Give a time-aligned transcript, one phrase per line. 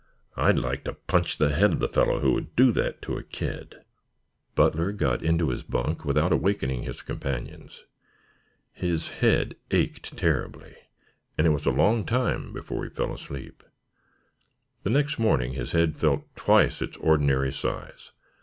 [0.35, 3.23] "I'd like to punch the head of the fellow who would do that to a
[3.23, 3.85] kid!"
[4.55, 7.83] Butler got into his bunk without awakening his companions.
[8.73, 10.75] His head ached terribly,
[11.37, 13.61] and it was a long time before he fell asleep.
[14.81, 18.11] The next morning his head felt twice its ordinary size.